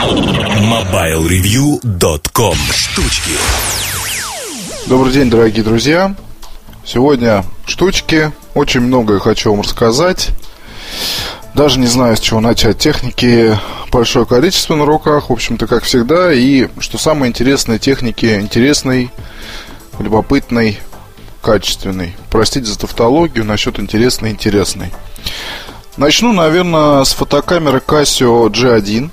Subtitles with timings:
[0.00, 3.32] MobileReview.com Штучки
[4.86, 6.14] Добрый день, дорогие друзья.
[6.86, 8.32] Сегодня штучки.
[8.54, 10.30] Очень многое хочу вам рассказать.
[11.54, 12.78] Даже не знаю, с чего начать.
[12.78, 13.54] Техники
[13.92, 16.32] большое количество на руках, в общем-то, как всегда.
[16.32, 19.10] И, что самое интересное, техники интересной,
[19.98, 20.78] любопытной,
[21.42, 22.16] качественной.
[22.30, 24.94] Простите за тавтологию насчет интересной интересной.
[25.98, 29.10] Начну, наверное, с фотокамеры Casio G1.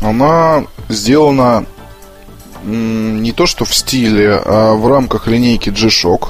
[0.00, 1.66] Она сделана
[2.64, 6.28] не то что в стиле, а в рамках линейки G-Shock.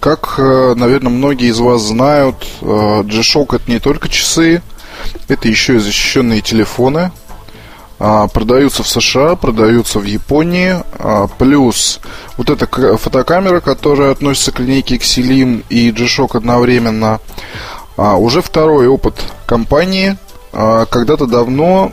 [0.00, 4.62] Как, э, наверное, многие из вас знают, э, G-Shock это не только часы,
[5.28, 7.10] это еще и защищенные телефоны.
[7.98, 10.76] А, продаются в США, продаются в Японии.
[10.98, 12.00] А, плюс
[12.36, 12.66] вот эта
[12.98, 17.20] фотокамера, которая относится к линейке Xelim и G-Shock одновременно.
[17.96, 19.14] А, уже второй опыт
[19.46, 20.16] компании.
[20.52, 21.92] Когда-то давно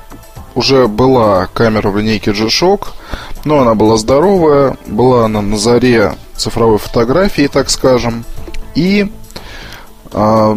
[0.55, 2.87] уже была камера в линейке G-Shock,
[3.45, 8.23] но она была здоровая, была она на заре цифровой фотографии, так скажем.
[8.75, 9.11] И
[10.11, 10.53] что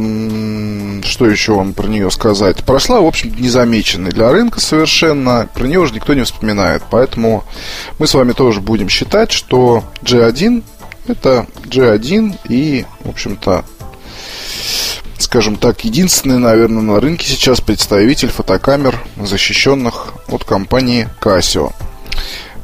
[1.27, 2.62] еще вам про нее сказать?
[2.62, 5.48] Прошла, в общем, незамеченной для рынка совершенно.
[5.55, 6.83] Про нее уже никто не вспоминает.
[6.91, 7.42] Поэтому
[7.98, 10.62] мы с вами тоже будем считать, что G1
[11.08, 13.64] это G1 и, в общем-то,
[15.27, 21.72] скажем так, единственный, наверное, на рынке сейчас представитель фотокамер, защищенных от компании Casio.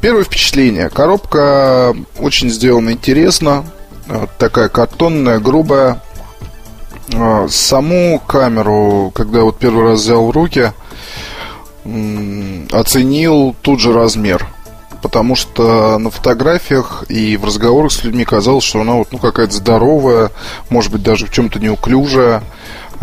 [0.01, 0.89] Первое впечатление.
[0.89, 3.65] Коробка очень сделана интересно.
[4.39, 6.01] Такая картонная, грубая.
[7.13, 10.71] А, саму камеру, когда вот первый раз взял в руки,
[12.71, 14.47] оценил тут же размер.
[15.03, 19.53] Потому что на фотографиях и в разговорах с людьми казалось, что она вот, ну, какая-то
[19.53, 20.31] здоровая,
[20.71, 22.43] может быть, даже в чем-то неуклюжая.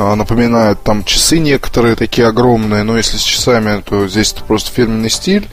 [0.02, 4.72] А, напоминает там часы некоторые такие огромные, но если с часами, то здесь это просто
[4.72, 5.50] фирменный стиль,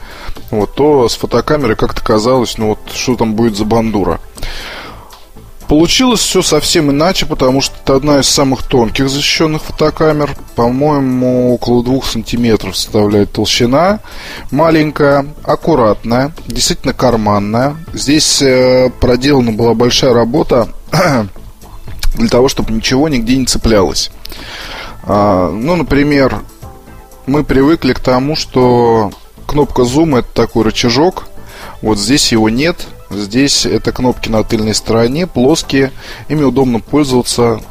[0.51, 4.21] вот, то с фотокамерой как-то казалось, ну вот, что там будет за бандура.
[5.67, 10.37] Получилось все совсем иначе, потому что это одна из самых тонких защищенных фотокамер.
[10.55, 13.99] По-моему, около двух сантиметров составляет толщина.
[14.49, 17.75] Маленькая, аккуратная, действительно карманная.
[17.91, 20.69] Здесь э, проделана была большая работа
[22.15, 24.09] для того, чтобы ничего нигде не цеплялось.
[25.03, 26.43] А, ну, например,
[27.25, 29.11] мы привыкли к тому, что
[29.45, 31.27] кнопка зума это такой рычажок.
[31.81, 32.87] Вот здесь его нет.
[33.09, 35.91] Здесь это кнопки на тыльной стороне, плоские.
[36.27, 37.61] Ими удобно пользоваться,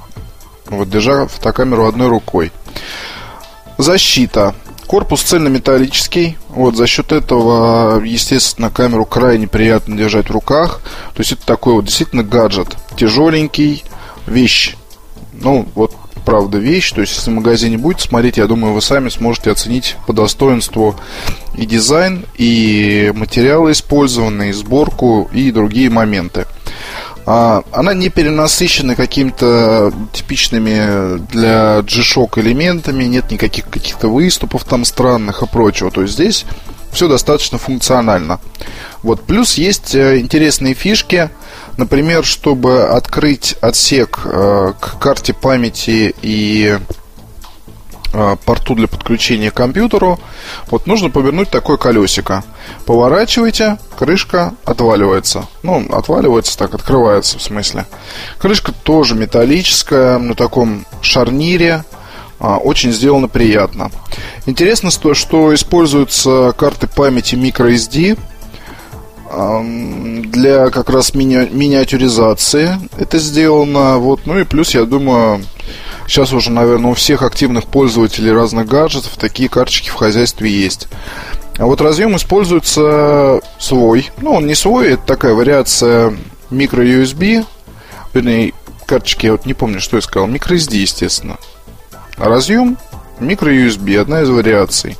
[0.66, 2.52] вот, держа фотокамеру одной рукой.
[3.78, 4.54] Защита.
[4.86, 6.38] Корпус цельнометаллический.
[6.48, 10.80] Вот, за счет этого, естественно, камеру крайне приятно держать в руках.
[11.14, 12.76] То есть это такой вот действительно гаджет.
[12.96, 13.84] Тяжеленький,
[14.26, 14.76] вещь.
[15.32, 15.94] Ну, вот
[16.26, 16.92] правда вещь.
[16.92, 20.96] То есть, если в магазине будет смотреть, я думаю, вы сами сможете оценить по достоинству
[21.56, 26.44] и дизайн, и материалы использованные, и сборку, и другие моменты.
[27.24, 35.42] А, она не перенасыщена какими-то типичными для G-Shock элементами, нет никаких каких-то выступов там странных
[35.42, 35.90] и прочего.
[35.90, 36.44] То есть здесь
[36.92, 38.40] все достаточно функционально.
[39.02, 39.22] Вот.
[39.22, 41.30] Плюс есть э, интересные фишки.
[41.76, 46.78] Например, чтобы открыть отсек э, к карте памяти и
[48.12, 50.18] э, порту для подключения к компьютеру,
[50.70, 52.44] вот нужно повернуть такое колесико.
[52.86, 55.46] Поворачиваете, крышка отваливается.
[55.62, 57.84] Ну, отваливается так, открывается в смысле.
[58.38, 61.84] Крышка тоже металлическая, на таком шарнире.
[62.38, 63.90] А, очень сделано приятно.
[64.46, 68.18] Интересно, что, что используются карты памяти microSD
[69.30, 73.98] для как раз мини- миниатюризации это сделано.
[73.98, 74.26] Вот.
[74.26, 75.44] Ну и плюс, я думаю,
[76.06, 80.88] сейчас уже, наверное, у всех активных пользователей разных гаджетов такие карточки в хозяйстве есть.
[81.58, 84.10] А вот разъем используется свой.
[84.18, 86.16] Ну, он не свой, это такая вариация
[86.50, 87.44] micro-USB.
[88.12, 88.52] Вернее,
[88.86, 90.28] карточки, я вот не помню, что я сказал.
[90.28, 91.38] Micro-SD, естественно.
[92.18, 92.76] А разъем
[93.20, 94.96] micro-USB, одна из вариаций.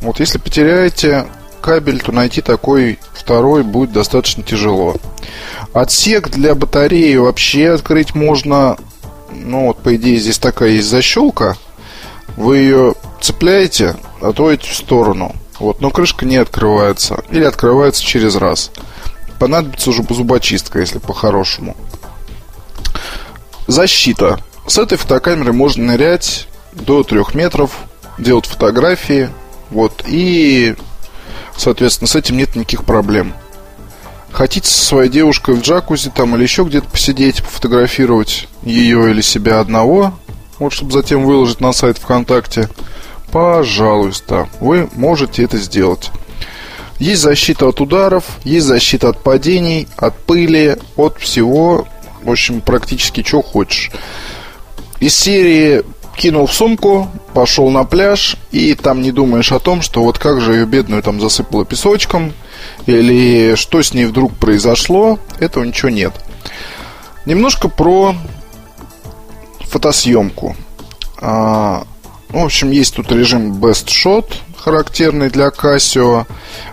[0.00, 1.26] Вот если потеряете
[1.66, 4.94] кабель, то найти такой второй будет достаточно тяжело.
[5.72, 8.76] Отсек для батареи вообще открыть можно.
[9.32, 11.56] Ну вот, по идее, здесь такая есть защелка.
[12.36, 15.34] Вы ее цепляете, отводите в сторону.
[15.58, 17.24] Вот, но крышка не открывается.
[17.30, 18.70] Или открывается через раз.
[19.40, 21.76] Понадобится уже зубочистка, если по-хорошему.
[23.66, 24.38] Защита.
[24.68, 27.72] С этой фотокамерой можно нырять до 3 метров,
[28.18, 29.30] делать фотографии.
[29.70, 30.76] Вот, и
[31.56, 33.34] Соответственно, с этим нет никаких проблем.
[34.30, 39.60] Хотите со своей девушкой в джакузи там или еще где-то посидеть, пофотографировать ее или себя
[39.60, 40.12] одного,
[40.58, 42.68] вот чтобы затем выложить на сайт ВКонтакте,
[43.32, 46.10] пожалуйста, вы можете это сделать.
[46.98, 51.86] Есть защита от ударов, есть защита от падений, от пыли, от всего,
[52.22, 53.90] в общем, практически что хочешь.
[55.00, 55.82] Из серии
[56.16, 60.40] кинул в сумку, пошел на пляж, и там не думаешь о том, что вот как
[60.40, 62.32] же ее бедную там засыпало песочком,
[62.86, 66.12] или что с ней вдруг произошло, этого ничего нет.
[67.26, 68.14] Немножко про
[69.60, 70.56] фотосъемку.
[71.20, 71.84] А,
[72.30, 76.26] в общем, есть тут режим Best Shot, характерный для Casio.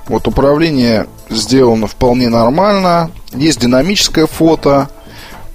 [0.07, 3.11] Вот управление сделано вполне нормально.
[3.33, 4.89] Есть динамическое фото–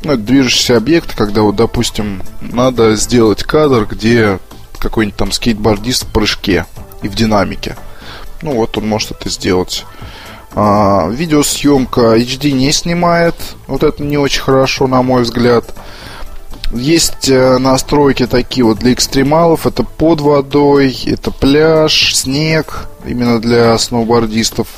[0.02, 4.38] ну, это движущийся объект, когда вот, допустим, надо сделать кадр, где
[4.78, 6.66] какой-нибудь там скейтбордист в прыжке
[7.02, 7.76] и в динамике.
[8.42, 9.84] Ну, вот он может это сделать.
[10.54, 13.34] А, видеосъемка HD не снимает.
[13.66, 15.74] Вот это не очень хорошо, на мой взгляд.
[16.72, 19.66] Есть э, настройки такие вот для экстремалов.
[19.66, 22.88] Это под водой, это пляж, снег.
[23.06, 24.68] Именно для сноубордистов.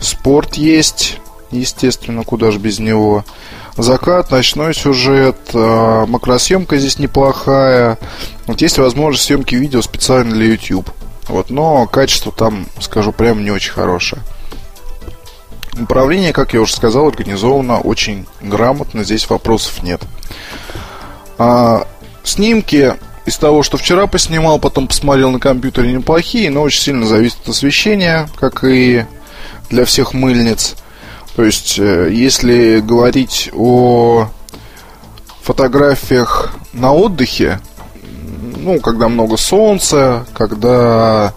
[0.00, 1.18] Спорт есть.
[1.50, 3.24] Естественно, куда же без него.
[3.78, 7.96] Закат, ночной сюжет, э, макросъемка здесь неплохая.
[8.46, 10.90] Вот есть возможность съемки видео специально для YouTube.
[11.28, 14.22] Вот, но качество там, скажу прямо, не очень хорошее.
[15.80, 20.02] Управление, как я уже сказал, организовано очень грамотно, здесь вопросов нет.
[21.38, 21.86] А,
[22.24, 22.94] снимки
[23.26, 27.50] из того, что вчера поснимал, потом посмотрел на компьютере, неплохие, но очень сильно зависит от
[27.50, 29.06] освещения, как и
[29.70, 30.74] для всех мыльниц.
[31.38, 34.26] То есть, э, если говорить о
[35.40, 37.60] фотографиях на отдыхе,
[38.56, 41.32] ну, когда много солнца, когда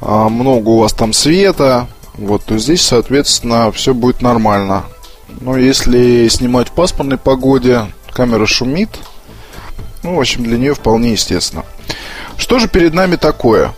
[0.00, 4.82] а, много у вас там света, вот, то здесь, соответственно, все будет нормально.
[5.28, 8.90] Но если снимать в пасмурной погоде, камера шумит,
[10.02, 11.64] ну, в общем, для нее вполне естественно.
[12.36, 13.74] Что же перед нами такое?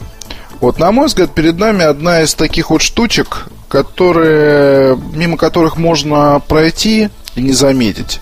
[0.63, 6.41] Вот, на мой взгляд, перед нами одна из таких вот штучек, которые, мимо которых можно
[6.47, 8.21] пройти и не заметить.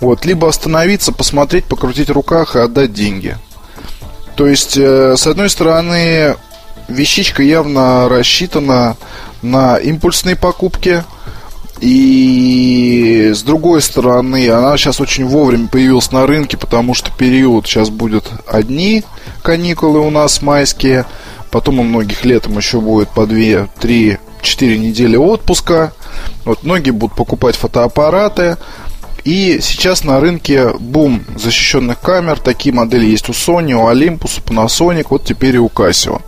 [0.00, 3.36] Вот, либо остановиться, посмотреть, покрутить в руках и отдать деньги.
[4.36, 6.36] То есть, э, с одной стороны,
[6.88, 8.96] вещичка явно рассчитана
[9.42, 11.04] на импульсные покупки.
[11.80, 17.90] И с другой стороны, она сейчас очень вовремя появилась на рынке, потому что период сейчас
[17.90, 19.02] будет одни
[19.42, 21.06] каникулы у нас майские,
[21.50, 25.92] потом у многих летом еще будет по 2-3 4 недели отпуска.
[26.44, 28.56] Вот многие будут покупать фотоаппараты.
[29.24, 32.40] И сейчас на рынке бум защищенных камер.
[32.40, 36.20] Такие модели есть у Sony, у Olympus, у Panasonic, вот теперь и у Casio.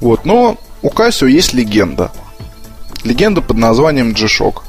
[0.00, 2.10] Вот, но у Casio есть легенда.
[3.04, 4.62] Легенда под названием G-Shock.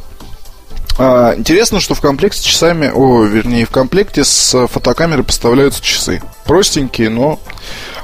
[0.97, 6.21] А, интересно, что в комплекте с часами, о, вернее, в комплекте с фотокамерой поставляются часы.
[6.45, 7.39] Простенькие, но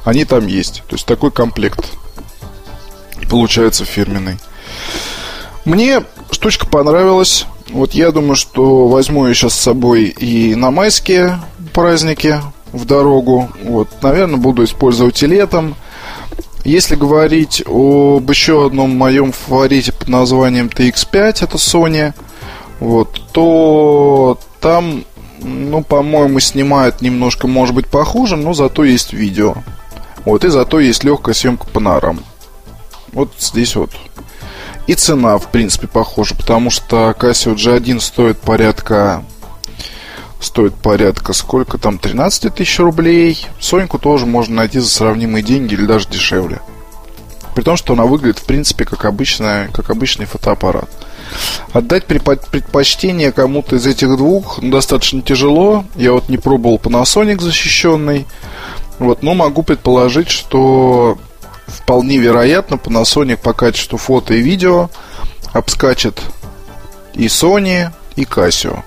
[0.03, 0.83] они там есть.
[0.87, 1.85] То есть такой комплект
[3.29, 4.37] получается фирменный.
[5.65, 7.45] Мне штучка понравилась.
[7.69, 11.39] Вот я думаю, что возьму ее сейчас с собой и на майские
[11.73, 12.41] праздники
[12.73, 13.49] в дорогу.
[13.63, 15.75] Вот, наверное, буду использовать и летом.
[16.63, 22.13] Если говорить об еще одном моем фаворите под названием TX5, это Sony,
[22.79, 25.03] вот, то там,
[25.41, 29.55] ну, по-моему, снимают немножко, может быть, похуже, но зато есть видео.
[30.25, 32.19] Вот, и зато есть легкая съемка панорам.
[33.11, 33.91] Вот здесь вот
[34.87, 39.23] и цена, в принципе, похожа, потому что Casio G1 стоит порядка
[40.41, 43.45] стоит порядка сколько там, 13 тысяч рублей.
[43.59, 46.61] Соньку тоже можно найти за сравнимые деньги или даже дешевле.
[47.55, 50.89] При том, что она выглядит, в принципе, как, обычная, как обычный фотоаппарат.
[51.73, 55.85] Отдать предпочтение кому-то из этих двух ну, достаточно тяжело.
[55.95, 58.25] Я вот не пробовал Panasonic защищенный.
[58.99, 61.17] Вот, но могу предположить, что
[61.71, 64.89] вполне вероятно Panasonic по качеству фото и видео
[65.53, 66.21] обскачет
[67.13, 68.83] и Sony, и Casio.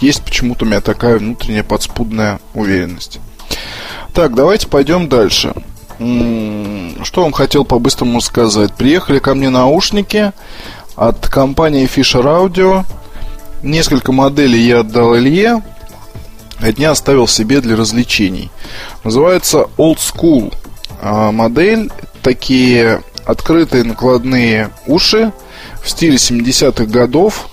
[0.00, 3.20] Есть почему-то у меня такая внутренняя подспудная уверенность.
[4.12, 5.54] Так, давайте пойдем дальше.
[5.98, 8.74] Что вам хотел по-быстрому сказать?
[8.74, 10.32] Приехали ко мне наушники
[10.94, 12.84] от компании Fisher Audio.
[13.62, 15.62] Несколько моделей я отдал Илье.
[16.60, 18.50] Одни оставил себе для развлечений.
[19.04, 20.54] Называется Old School
[21.00, 21.90] а, модель
[22.22, 25.32] такие открытые накладные уши
[25.82, 27.48] в стиле 70-х годов.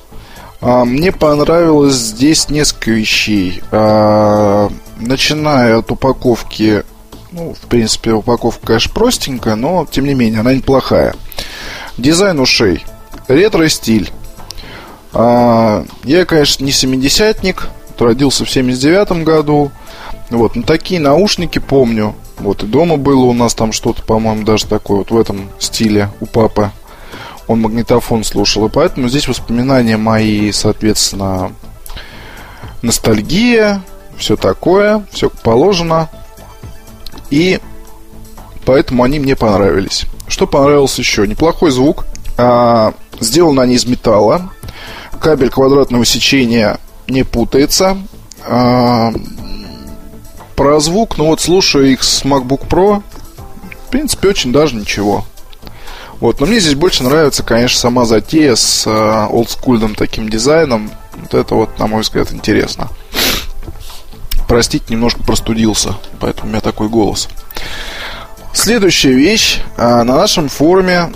[0.61, 3.61] А, мне понравилось здесь несколько вещей.
[3.71, 6.83] А, начиная от упаковки,
[7.31, 11.15] ну, в принципе, упаковка, конечно, простенькая, но, тем не менее, она неплохая.
[11.97, 12.83] Дизайн ушей.
[13.27, 14.11] Ретро-стиль.
[15.13, 17.69] А, я, конечно, не 70-ник,
[17.99, 19.71] родился в 79 году.
[20.29, 22.15] Вот, но такие наушники помню.
[22.37, 26.09] Вот и дома было у нас там что-то, по-моему, даже такое вот в этом стиле
[26.19, 26.71] у папы.
[27.47, 31.51] Он магнитофон слушал, и поэтому здесь воспоминания мои, соответственно,
[32.81, 33.81] ностальгия,
[34.17, 36.09] все такое, все положено.
[37.29, 37.59] И
[38.65, 40.05] поэтому они мне понравились.
[40.27, 41.27] Что понравилось еще?
[41.27, 42.05] Неплохой звук.
[42.37, 44.51] А, сделаны они из металла.
[45.19, 47.97] Кабель квадратного сечения не путается.
[48.47, 49.13] А,
[50.55, 53.03] про звук, ну вот слушаю их с MacBook Pro,
[53.87, 55.25] в принципе, очень даже ничего.
[56.19, 60.89] Вот, но мне здесь больше нравится, конечно, сама затея с э, олдскульным таким дизайном.
[61.15, 62.89] Вот это вот, на мой взгляд, интересно.
[64.47, 67.27] Простите, немножко простудился, поэтому у меня такой голос.
[68.53, 69.59] Следующая вещь.
[69.75, 71.11] Э, на нашем форуме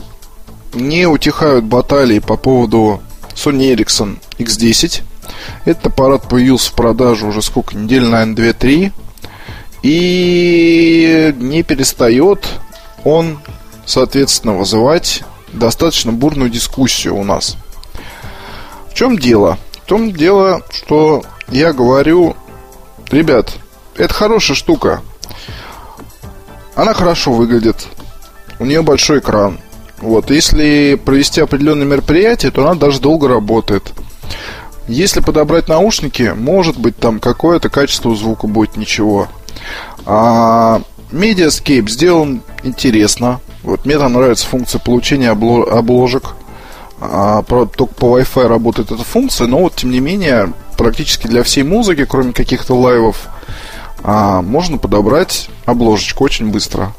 [0.73, 3.01] не утихают баталии по поводу
[3.33, 5.03] Sony Ericsson X10.
[5.65, 7.77] Этот аппарат появился в продаже уже сколько?
[7.77, 8.91] Недель, наверное, 2-3.
[9.81, 12.47] И не перестает
[13.03, 13.39] он,
[13.85, 17.55] соответственно, вызывать достаточно бурную дискуссию у нас.
[18.89, 19.57] В чем дело?
[19.83, 22.35] В том дело, что я говорю,
[23.11, 23.53] ребят,
[23.95, 25.01] это хорошая штука.
[26.75, 27.87] Она хорошо выглядит.
[28.59, 29.59] У нее большой экран.
[29.99, 33.93] Вот, если провести определенное мероприятие, то она даже долго работает.
[34.87, 39.27] Если подобрать наушники, может быть, там какое-то качество звука будет ничего.
[40.05, 43.41] Mediascape сделан интересно.
[43.63, 46.35] Вот мне там нравится функция получения обложек.
[47.01, 51.63] А, только по Wi-Fi работает эта функция, но вот тем не менее практически для всей
[51.63, 53.27] музыки, кроме каких-то лайвов,
[54.03, 56.93] а, можно подобрать обложечку очень быстро.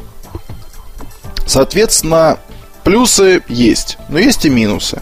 [1.47, 2.39] Соответственно,
[2.85, 5.01] плюсы есть, но есть и минусы.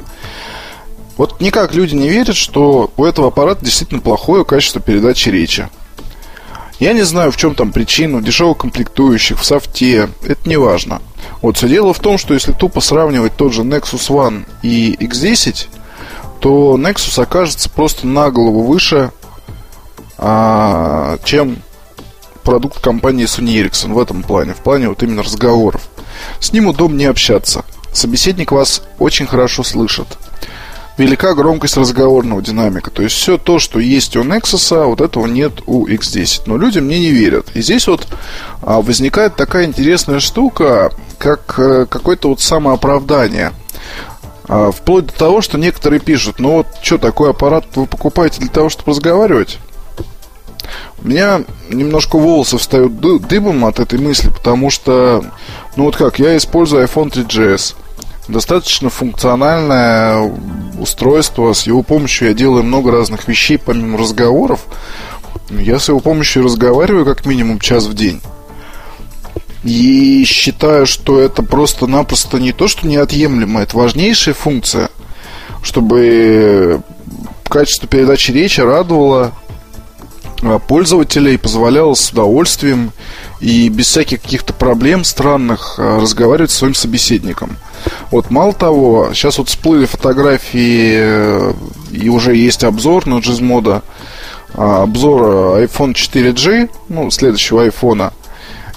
[1.16, 5.68] Вот никак люди не верят, что у этого аппарата действительно плохое качество передачи речи.
[6.78, 11.02] Я не знаю, в чем там причина, дешевых комплектующих, в софте, это не важно.
[11.42, 15.66] Вот все дело в том, что если тупо сравнивать тот же Nexus One и X10,
[16.40, 19.10] то Nexus окажется просто на голову выше,
[20.18, 21.58] а, чем
[22.44, 25.88] продукт компании Sony Ericsson в этом плане, в плане вот именно разговоров.
[26.38, 27.64] С ним удобнее общаться.
[27.92, 30.06] Собеседник вас очень хорошо слышит
[30.98, 32.90] велика громкость разговорного динамика.
[32.90, 36.42] То есть все то, что есть у Nexus, а вот этого нет у X10.
[36.46, 37.46] Но люди мне не верят.
[37.54, 38.06] И здесь вот
[38.62, 43.52] а, возникает такая интересная штука, как а, какое-то вот самооправдание.
[44.48, 48.50] А, вплоть до того, что некоторые пишут, ну вот что, такой аппарат вы покупаете для
[48.50, 49.58] того, чтобы разговаривать?
[51.00, 55.24] У меня немножко волосы встают дыбом от этой мысли, потому что,
[55.76, 57.76] ну вот как, я использую iPhone 3GS–
[58.28, 60.30] достаточно функциональное
[60.80, 61.52] устройство.
[61.52, 64.60] С его помощью я делаю много разных вещей, помимо разговоров.
[65.50, 68.20] Я с его помощью разговариваю как минимум час в день.
[69.64, 74.88] И считаю, что это просто-напросто не то, что неотъемлемо, это важнейшая функция,
[75.62, 76.82] чтобы
[77.44, 79.32] качество передачи речи радовало
[80.42, 82.92] а, пользователей, позволяло с удовольствием
[83.40, 87.56] и без всяких каких-то проблем странных а, разговаривать с своим собеседником.
[88.10, 91.52] Вот, мало того, сейчас вот всплыли фотографии, э,
[91.92, 93.82] и уже есть обзор на Gizmodo,
[94.54, 98.12] а, обзор iPhone 4G, ну, следующего iPhone.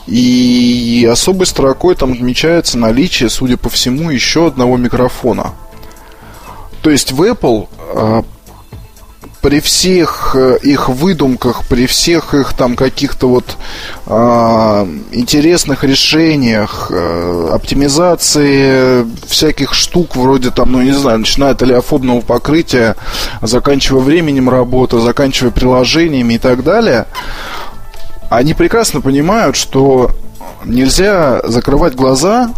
[0.07, 5.53] И особой строкой там отмечается наличие, судя по всему, еще одного микрофона.
[6.81, 8.23] То есть в Apple а,
[9.41, 13.57] при всех э, их выдумках, при всех их там каких-то вот
[14.05, 14.11] э,
[15.11, 22.95] интересных решениях, э, оптимизации всяких штук вроде там, ну не знаю, начиная от алиофобного покрытия,
[23.41, 27.07] заканчивая временем работы, заканчивая приложениями и так далее,
[28.29, 30.11] они прекрасно понимают, что
[30.65, 32.51] нельзя закрывать глаза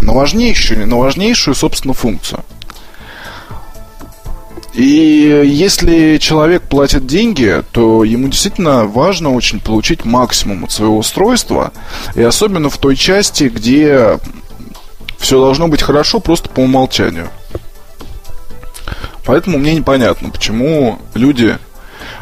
[0.00, 2.44] на важнейшую, на важнейшую, собственно, функцию–
[4.74, 11.72] и если человек платит деньги, то ему действительно важно очень получить максимум от своего устройства.
[12.14, 14.18] И особенно в той части, где
[15.18, 17.28] все должно быть хорошо просто по умолчанию.
[19.24, 21.58] Поэтому мне непонятно, почему люди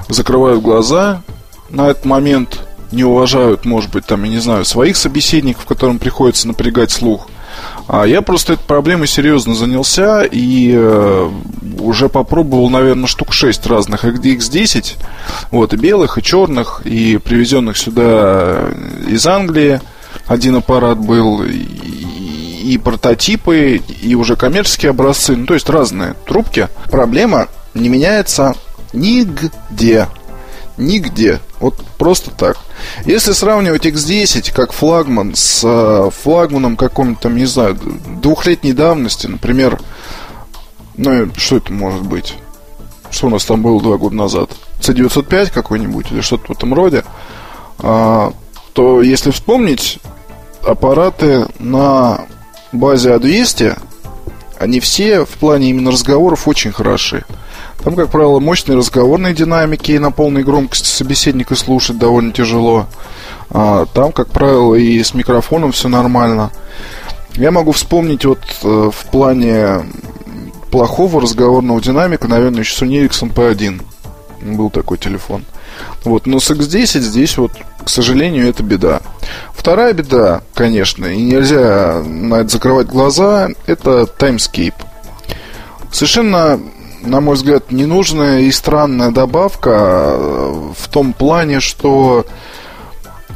[0.08, 1.22] закрывают глаза
[1.70, 2.60] на этот момент,
[2.92, 7.28] не уважают, может быть, там, я не знаю, своих собеседников, которым приходится напрягать слух.
[7.88, 11.30] А я просто этой проблемой серьезно занялся и э,
[11.78, 14.96] уже попробовал, наверное, штук 6 разных X10.
[15.52, 18.70] Вот, и белых, и черных, и привезенных сюда
[19.06, 19.80] из Англии.
[20.26, 26.68] Один аппарат был, и, прототипы, и уже коммерческие образцы, ну, то есть разные трубки.
[26.90, 28.54] Проблема не меняется
[28.92, 30.08] нигде.
[30.78, 31.40] Нигде.
[31.58, 32.58] Вот просто так.
[33.06, 37.78] Если сравнивать X10 как флагман с э, флагманом каком-то, там, не знаю,
[38.20, 39.80] двухлетней давности, например,
[40.96, 42.34] ну, что это может быть?
[43.10, 44.50] Что у нас там было два года назад?
[44.80, 47.04] C905 какой-нибудь или что-то в этом роде.
[47.78, 48.32] А,
[48.72, 49.98] то если вспомнить,
[50.62, 52.26] аппараты на
[52.72, 53.78] базе А200,
[54.58, 57.24] они все в плане именно разговоров очень хороши.
[57.86, 62.86] Там, как правило, мощные разговорные динамики, и на полной громкости собеседника слушать довольно тяжело.
[63.48, 66.50] А, там, как правило, и с микрофоном все нормально.
[67.34, 69.86] Я могу вспомнить вот э, в плане
[70.72, 73.80] плохого разговорного динамика, наверное, еще Sony Ericsson P1.
[74.56, 75.44] Был такой телефон.
[76.02, 77.52] Вот, но с X10 здесь вот,
[77.84, 79.00] к сожалению, это беда.
[79.54, 84.74] Вторая беда, конечно, и нельзя на это закрывать глаза, это Timescape.
[85.92, 86.58] Совершенно
[87.06, 92.26] на мой взгляд, ненужная и странная добавка э, в том плане, что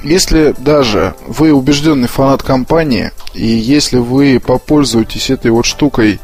[0.02, 6.20] если даже вы убежденный фанат компании, и если вы попользуетесь этой вот штукой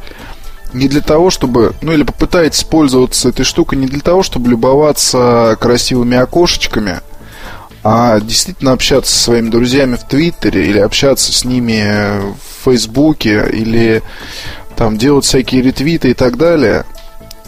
[0.73, 5.57] не для того, чтобы, ну или попытаетесь пользоваться этой штукой не для того, чтобы любоваться
[5.61, 7.01] красивыми окошечками,
[7.83, 14.03] а действительно общаться со своими друзьями в Твиттере или общаться с ними в Фейсбуке или
[14.77, 16.85] там делать всякие ретвиты и так далее,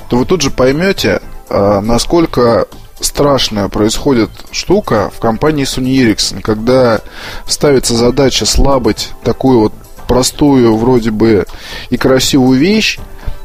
[0.08, 2.66] то вы тут же поймете, а, насколько
[3.00, 7.00] страшная происходит штука в компании Sony Ericsson, когда
[7.46, 9.72] ставится задача слабить такую вот
[10.06, 11.46] простую вроде бы
[11.90, 12.98] и красивую вещь,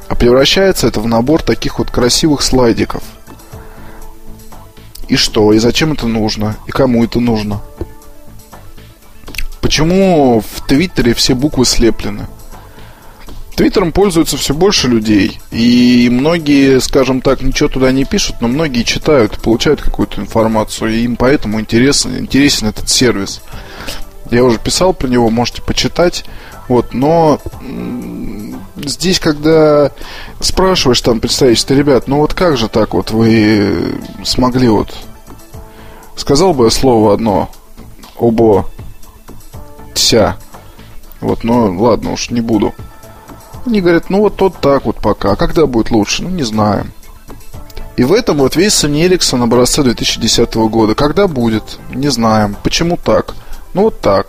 [0.08, 3.04] а превращается это в набор таких вот красивых слайдиков.
[5.10, 5.52] И что?
[5.54, 6.56] И зачем это нужно?
[6.66, 7.62] И кому это нужно?
[9.62, 12.28] Почему в Твиттере все буквы слеплены?
[13.56, 15.40] Твиттером пользуются все больше людей.
[15.52, 20.94] И многие, скажем так, ничего туда не пишут, но многие читают, получают какую-то информацию.
[20.94, 23.42] И им поэтому интересен, интересен этот сервис.
[24.32, 26.26] Я уже писал про него, можете почитать.
[26.68, 27.40] Вот, но
[28.78, 29.92] здесь, когда
[30.40, 34.96] спрашиваешь там представительство, ребят, ну вот как же так вот вы смогли вот...
[36.16, 37.50] Сказал бы я слово одно.
[38.20, 38.70] Обо.
[39.94, 40.38] Тся.
[41.22, 42.74] Вот, ну ладно уж, не буду.
[43.66, 45.32] Они говорят, ну вот тот так вот пока.
[45.32, 46.24] А когда будет лучше?
[46.24, 46.92] Ну, не знаем.
[47.96, 50.96] И в этом вот весь Sony Ericsson образца 2010 года.
[50.96, 51.80] Когда будет?
[51.94, 52.56] Не знаем.
[52.64, 53.36] Почему так?
[53.74, 54.28] Ну вот так.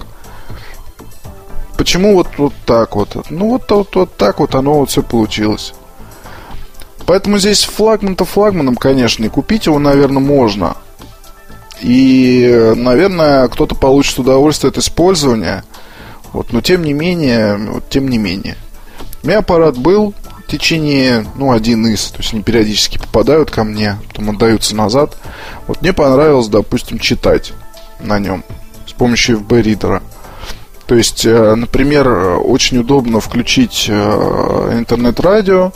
[1.77, 3.31] Почему вот, вот так вот?
[3.31, 5.75] Ну вот, вот, вот так вот оно вот все получилось.
[7.07, 10.77] Поэтому здесь флагман-то флагманом, конечно, и купить его, наверное, можно.
[11.83, 15.65] И, наверное, кто-то получит удовольствие от использования.
[16.33, 18.57] Вот, но тем не менее, вот, тем не менее.
[19.25, 20.13] У меня аппарат был
[20.47, 25.17] в течение, ну, один из, то есть они периодически попадают ко мне, потом отдаются назад.
[25.67, 27.55] Вот мне понравилось, допустим, читать
[28.01, 28.45] на нем
[28.87, 30.03] с помощью FB-ридера.
[30.85, 32.07] То есть, э, например,
[32.45, 35.73] очень удобно включить э, интернет-радио,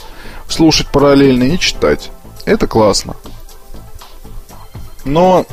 [0.47, 2.11] слушать параллельно и читать.
[2.45, 3.15] Это классно.
[5.05, 5.47] Но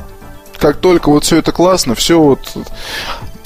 [0.58, 2.40] как только вот все это классно, все вот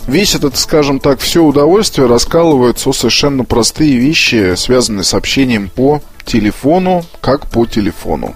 [0.07, 6.03] весь этот, скажем так, все удовольствие раскалывается о совершенно простые вещи, связанные с общением по
[6.25, 8.35] телефону, как по телефону.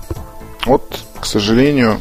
[0.66, 2.00] Вот, к сожалению,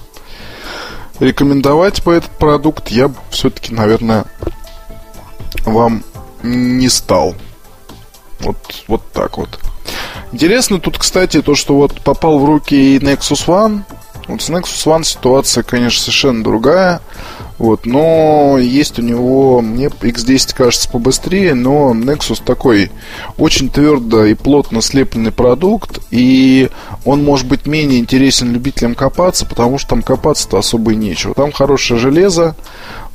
[1.20, 4.26] рекомендовать по этот продукт я все-таки, наверное,
[5.66, 6.04] вам
[6.42, 7.36] не стал.
[8.40, 9.60] Вот, вот так вот.
[10.32, 13.82] Интересно тут, кстати, то, что вот попал в руки Nexus One.
[14.28, 17.02] Вот с Nexus One ситуация, конечно, совершенно другая.
[17.64, 22.92] Вот, но есть у него, мне X10 кажется побыстрее, но Nexus такой
[23.38, 26.70] очень твердо и плотно слепленный продукт, и
[27.06, 31.34] он может быть менее интересен любителям копаться, потому что там копаться-то особо и нечего.
[31.36, 32.58] Там хорошее железо,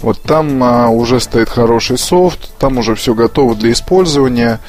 [0.00, 4.60] вот там а, уже стоит хороший софт, там уже все готово для использования.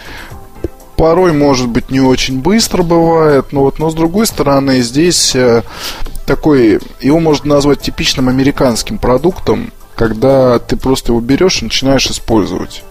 [0.97, 5.63] Порой, может быть, не очень быстро бывает, но вот, но с другой стороны, здесь э,
[6.29, 12.83] такой, его можно назвать типичным американским продуктом, когда ты просто его берешь и начинаешь использовать.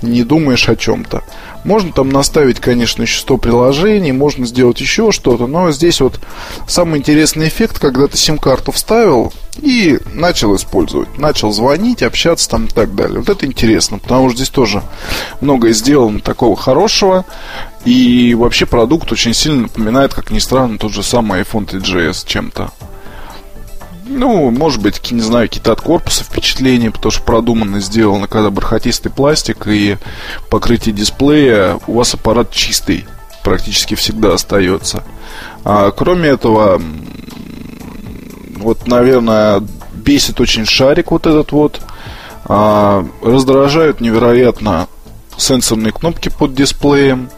[0.00, 1.24] Не думаешь о чем-то.
[1.64, 6.20] Можно там наставить, конечно, еще 100 приложений, можно сделать еще что-то, но здесь вот
[6.66, 11.18] самый интересный эффект, когда ты сим-карту вставил и начал использовать.
[11.18, 13.18] Начал звонить, общаться там и так далее.
[13.18, 14.82] Вот это интересно, потому что здесь тоже
[15.40, 17.24] многое сделано такого хорошего.
[17.84, 22.70] И вообще продукт очень сильно напоминает, как ни странно, тот же самый iPhone 3GS чем-то.
[24.10, 29.12] Ну, может быть, не знаю, какие-то от корпуса впечатления, потому что продуманно сделано, когда бархатистый
[29.12, 29.98] пластик и
[30.48, 33.06] покрытие дисплея, у вас аппарат чистый
[33.44, 35.04] практически всегда остается.
[35.62, 36.80] А кроме этого,
[38.56, 41.82] вот, наверное, бесит очень шарик вот этот вот.
[42.46, 44.88] А, раздражают невероятно
[45.36, 47.28] сенсорные кнопки под дисплеем.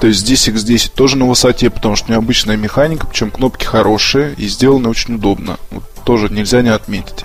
[0.00, 4.48] То есть здесь X10 тоже на высоте, потому что необычная механика, причем кнопки хорошие и
[4.48, 5.58] сделаны очень удобно.
[5.70, 7.24] Вот тоже нельзя не отметить.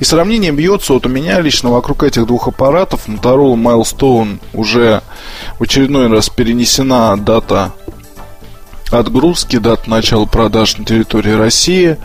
[0.00, 3.08] И сравнение бьется вот у меня лично вокруг этих двух аппаратов.
[3.08, 5.02] Motorola Milestone уже
[5.58, 7.72] в очередной раз перенесена дата
[8.90, 11.96] отгрузки, дата начала продаж на территории России.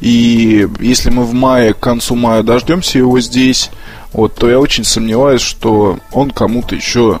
[0.00, 3.70] И если мы в мае, к концу мая дождемся его здесь,
[4.12, 7.20] вот, то я очень сомневаюсь, что он кому-то еще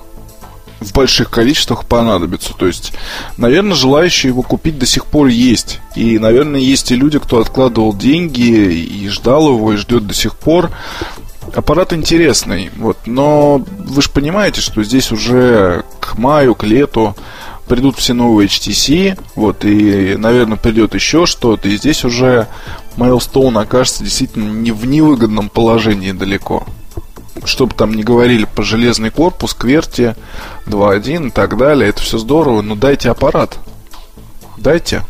[0.80, 2.54] в больших количествах понадобится.
[2.54, 2.92] То есть,
[3.36, 5.80] наверное, желающие его купить до сих пор есть.
[5.96, 10.36] И, наверное, есть и люди, кто откладывал деньги и ждал его, и ждет до сих
[10.36, 10.70] пор.
[11.54, 17.16] Аппарат интересный, вот, но вы же понимаете, что здесь уже к маю, к лету
[17.66, 22.48] придут все новые HTC, вот, и, наверное, придет еще что-то, и здесь уже
[22.98, 26.66] Milestone окажется действительно не в невыгодном положении далеко
[27.44, 30.14] что бы там ни говорили по железный корпус, кверти,
[30.66, 33.58] 2.1 и так далее, это все здорово, но дайте аппарат.
[34.56, 35.02] Дайте.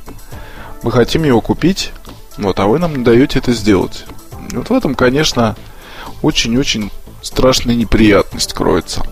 [0.83, 1.93] Мы хотим его купить,
[2.37, 4.05] вот, а вы нам не даете это сделать.
[4.53, 5.57] Вот в этом, конечно,
[6.23, 6.91] очень-очень
[7.23, 9.03] страшная неприятность кроется.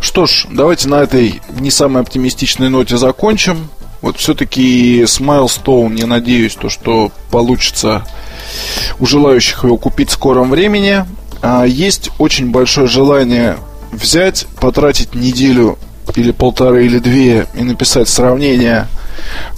[0.00, 3.68] Что ж, давайте на этой не самой оптимистичной ноте закончим.
[4.00, 8.04] Вот все-таки с Milestone я надеюсь, то, что получится
[8.98, 11.06] у желающих его купить в скором времени.
[11.42, 13.58] А, есть очень большое желание
[13.90, 15.78] взять, потратить неделю
[16.14, 18.86] или полторы или две и написать сравнение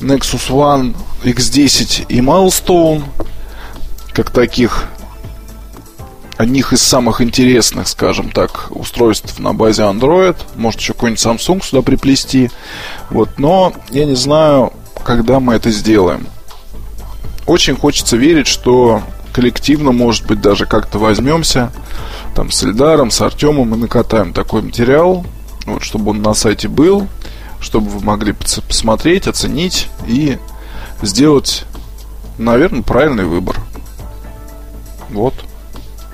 [0.01, 3.05] Nexus One, X10 и Milestone
[4.13, 4.85] как таких
[6.37, 10.37] одних из самых интересных, скажем так, устройств на базе Android.
[10.57, 12.51] Может еще какой-нибудь Samsung сюда приплести.
[13.11, 14.73] Вот, но я не знаю,
[15.05, 16.27] когда мы это сделаем.
[17.47, 19.03] Очень хочется верить, что
[19.35, 21.71] коллективно, может быть, даже как-то возьмемся
[22.35, 25.27] там с Эльдаром, с Артемом и накатаем такой материал,
[25.67, 27.09] вот, чтобы он на сайте был,
[27.61, 30.39] чтобы вы могли посмотреть, оценить и
[31.03, 31.65] сделать,
[32.39, 33.57] наверное, правильный выбор.
[35.11, 35.35] Вот.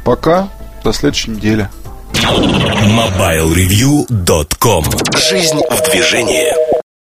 [0.04, 0.48] Пока.
[0.82, 1.68] До следующей недели.
[2.14, 6.79] MobileReview.com Жизнь в движении.